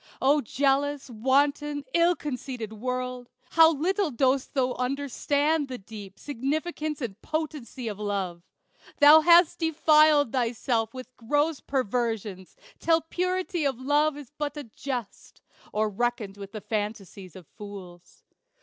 [0.19, 3.29] O jealous, wanton, ill conceited World!
[3.51, 8.41] How little dost thou understand the deep Significance and potency of Love!
[8.99, 15.43] Thou hast defiled thyself with gross perversions, Till purity of love is but a jest,
[15.71, 18.23] Or reckoned with the fantasies of fools.